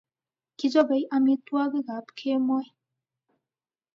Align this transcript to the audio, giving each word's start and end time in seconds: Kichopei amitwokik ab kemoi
Kichopei 0.57 1.03
amitwokik 1.15 1.87
ab 1.97 2.07
kemoi 2.17 2.67